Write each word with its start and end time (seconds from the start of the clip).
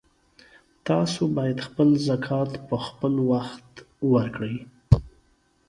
تاسو 0.87 1.21
باید 1.37 1.57
خپل 1.67 1.87
زکات 2.07 2.51
په 2.67 2.75
خپلوخت 2.85 3.69
ورکړئ 4.13 4.55